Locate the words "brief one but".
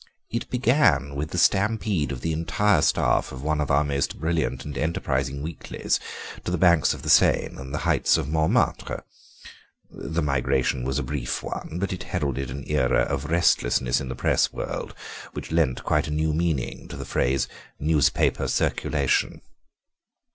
11.03-11.93